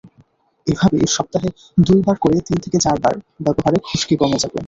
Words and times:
এভাবে 0.67 0.97
সপ্তাহে 1.07 1.49
দুইবার 1.79 2.15
করে 2.19 2.37
তিন 2.47 2.57
থেকে 2.63 2.77
চারবার 2.79 3.13
ব্যবহারে 3.45 3.77
খুশকি 3.87 4.15
কমে 4.21 4.37
যাবে। 4.43 4.57